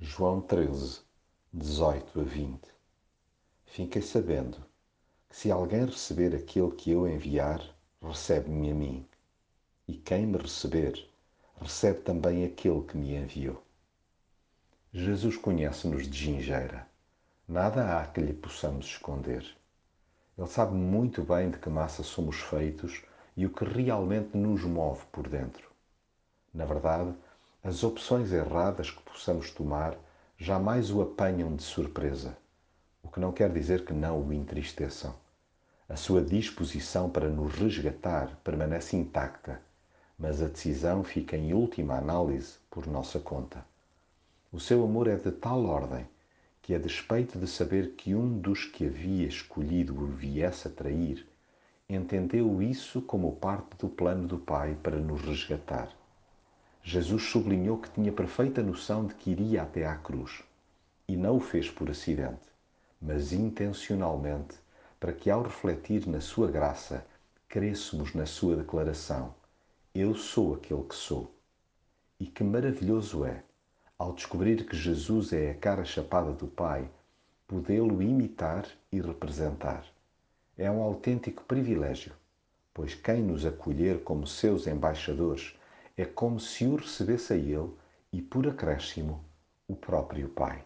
[0.00, 1.02] João 13,
[1.52, 2.60] 18 a 20
[3.64, 4.58] Fiquei sabendo
[5.30, 7.62] que se alguém receber aquele que eu enviar,
[8.02, 9.06] recebe-me a mim.
[9.86, 11.08] E quem me receber,
[11.60, 13.62] recebe também aquele que me enviou.
[14.92, 16.88] Jesus conhece-nos de gingeira.
[17.46, 19.46] Nada há que lhe possamos esconder.
[20.36, 23.04] Ele sabe muito bem de que massa somos feitos
[23.36, 25.70] e o que realmente nos move por dentro.
[26.52, 27.16] Na verdade,
[27.64, 29.96] as opções erradas que possamos tomar
[30.36, 32.36] jamais o apanham de surpresa,
[33.02, 35.14] o que não quer dizer que não o entristeçam.
[35.88, 39.62] A sua disposição para nos resgatar permanece intacta,
[40.18, 43.64] mas a decisão fica em última análise por nossa conta.
[44.52, 46.06] O seu amor é de tal ordem
[46.60, 51.26] que, a despeito de saber que um dos que havia escolhido o viesse a trair,
[51.88, 56.03] entendeu isso como parte do plano do Pai para nos resgatar.
[56.86, 60.42] Jesus sublinhou que tinha perfeita noção de que iria até à cruz
[61.08, 62.46] e não o fez por acidente,
[63.00, 64.54] mas intencionalmente,
[65.00, 67.06] para que ao refletir na sua graça,
[67.48, 69.34] cresçamos na sua declaração:
[69.94, 71.34] Eu sou aquele que sou.
[72.20, 73.42] E que maravilhoso é,
[73.98, 76.86] ao descobrir que Jesus é a cara chapada do Pai,
[77.48, 79.86] podê-lo imitar e representar.
[80.58, 82.12] É um autêntico privilégio,
[82.74, 85.54] pois quem nos acolher como seus embaixadores
[85.96, 87.72] é como se o recebesse a ele
[88.12, 89.24] e, por acréscimo,
[89.68, 90.64] o próprio Pai.